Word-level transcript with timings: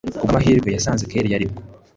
kubwamahirwe 0.19 0.69
yasanze 0.75 1.03
kellia 1.11 1.35
aribwo 1.37 1.61